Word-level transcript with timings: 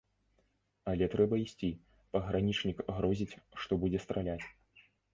Але 0.93 1.09
трэба 1.15 1.35
ісці, 1.43 1.69
пагранічнік 2.17 2.77
грозіць, 2.99 3.31
што 3.63 3.71
будзе 3.85 3.99
страляць. 4.11 4.43